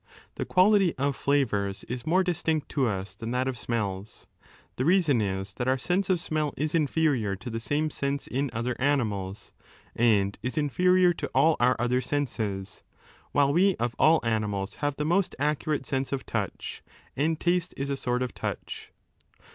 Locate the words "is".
1.83-2.07, 5.21-5.53, 6.63-6.73, 10.41-10.57, 17.83-17.89